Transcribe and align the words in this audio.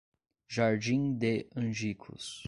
Jardim 0.47 1.13
de 1.15 1.45
Angicos 1.55 2.39